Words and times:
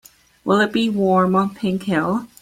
Will 0.43 0.59
it 0.61 0.73
be 0.73 0.89
warm 0.89 1.35
on 1.35 1.53
Pink 1.53 1.83
Hill? 1.83 2.25